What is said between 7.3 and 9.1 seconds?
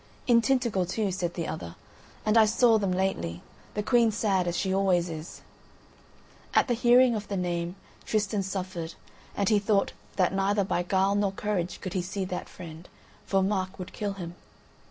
name, Tristan suffered,